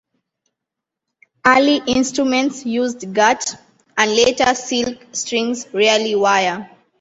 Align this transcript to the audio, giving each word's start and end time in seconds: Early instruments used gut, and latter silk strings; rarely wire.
Early 1.45 1.79
instruments 1.85 2.65
used 2.65 3.13
gut, 3.13 3.53
and 3.95 4.09
latter 4.15 4.55
silk 4.55 4.97
strings; 5.11 5.67
rarely 5.75 6.15
wire. 6.15 6.71